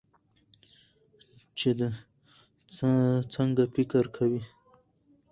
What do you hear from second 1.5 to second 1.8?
چې